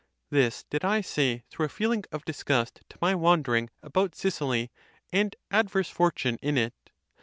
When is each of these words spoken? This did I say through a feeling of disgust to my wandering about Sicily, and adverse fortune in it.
This 0.31 0.63
did 0.63 0.83
I 0.83 1.01
say 1.01 1.43
through 1.51 1.67
a 1.67 1.69
feeling 1.69 2.05
of 2.11 2.25
disgust 2.25 2.81
to 2.89 2.97
my 3.01 3.13
wandering 3.13 3.69
about 3.83 4.15
Sicily, 4.15 4.71
and 5.13 5.35
adverse 5.51 5.91
fortune 5.91 6.39
in 6.41 6.57
it. 6.57 6.73